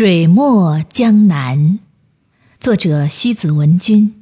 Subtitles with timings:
[0.00, 1.78] 水墨江南，
[2.58, 4.14] 作者西子文君。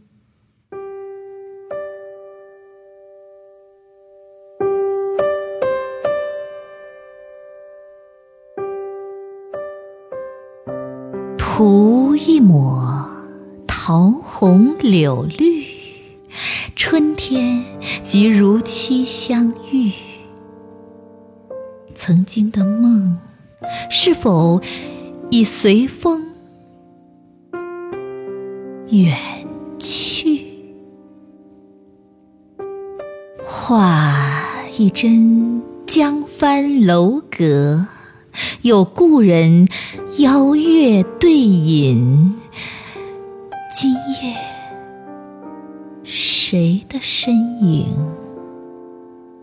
[11.39, 13.09] 涂一抹
[13.69, 15.65] 桃红柳绿，
[16.75, 17.63] 春天
[18.03, 19.93] 即如期相遇。
[21.95, 23.17] 曾经的梦，
[23.89, 24.61] 是否
[25.31, 26.25] 已随风
[28.89, 29.15] 远
[29.79, 30.47] 去？
[33.45, 34.43] 画
[34.79, 37.87] 一帧江帆楼阁，
[38.63, 39.69] 有故人
[40.19, 42.35] 邀月对饮。
[43.71, 44.35] 今夜，
[46.05, 47.87] 谁的身影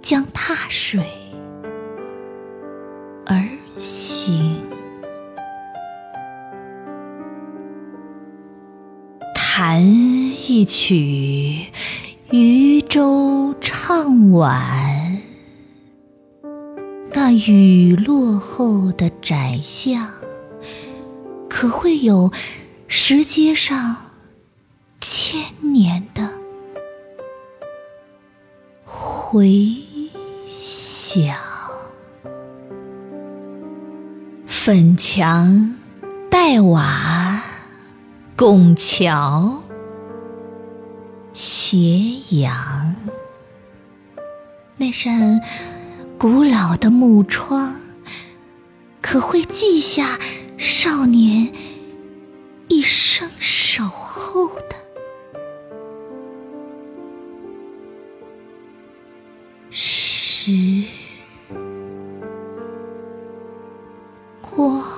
[0.01, 1.03] 将踏水？
[3.27, 4.14] 而行，
[9.57, 9.81] 弹
[10.49, 11.67] 一曲
[12.29, 15.21] 渔舟唱晚，
[17.13, 20.09] 那雨落后的窄巷，
[21.49, 22.33] 可会有
[22.89, 23.95] 石阶上
[24.99, 26.29] 千年的
[28.83, 29.73] 回
[30.49, 31.33] 响？
[34.45, 35.75] 粉墙、
[36.29, 37.14] 黛瓦、
[38.37, 39.63] 拱桥
[41.31, 41.77] 斜
[42.31, 42.93] 阳。
[44.75, 45.39] 那扇
[46.17, 47.75] 古老的木窗
[49.01, 50.19] 可会记下
[50.57, 51.49] 少年
[52.67, 54.75] 一生守候的。
[59.71, 60.83] 时
[64.41, 64.94] 光